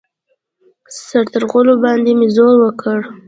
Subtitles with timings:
[1.05, 2.99] سترغلو باندې مې زور وکړ.